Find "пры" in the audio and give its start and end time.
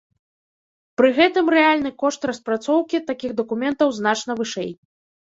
0.99-1.11